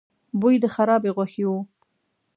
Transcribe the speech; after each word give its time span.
بوی 0.39 0.55
د 0.63 0.65
خرابې 0.75 1.11
غوښې 1.15 1.43
و. 1.49 1.51